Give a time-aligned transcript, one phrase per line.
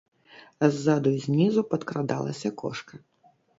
[0.63, 2.93] А ззаду і знізу падкрадалася кошка.